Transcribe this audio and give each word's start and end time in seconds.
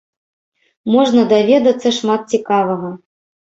Можна 0.95 1.27
даведацца 1.35 1.89
шмат 2.01 2.21
цікавага. 2.35 2.93